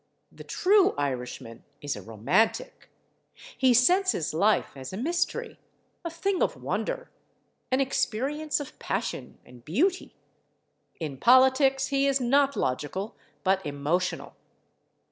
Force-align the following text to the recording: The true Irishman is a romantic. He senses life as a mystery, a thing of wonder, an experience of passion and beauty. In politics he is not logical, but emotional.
The 0.31 0.43
true 0.43 0.95
Irishman 0.97 1.63
is 1.79 1.95
a 1.95 2.01
romantic. 2.01 2.89
He 3.55 3.71
senses 3.75 4.33
life 4.33 4.71
as 4.75 4.91
a 4.91 4.97
mystery, 4.97 5.59
a 6.03 6.09
thing 6.09 6.41
of 6.41 6.55
wonder, 6.59 7.11
an 7.69 7.81
experience 7.81 8.59
of 8.59 8.79
passion 8.79 9.37
and 9.45 9.63
beauty. 9.63 10.15
In 10.99 11.17
politics 11.19 11.89
he 11.89 12.07
is 12.07 12.19
not 12.19 12.55
logical, 12.55 13.15
but 13.43 13.63
emotional. 13.63 14.33